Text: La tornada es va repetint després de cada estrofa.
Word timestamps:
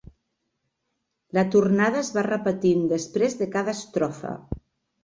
La 1.39 1.43
tornada 1.57 2.01
es 2.01 2.09
va 2.17 2.25
repetint 2.29 2.83
després 2.97 3.39
de 3.45 3.51
cada 3.59 3.79
estrofa. 3.81 4.35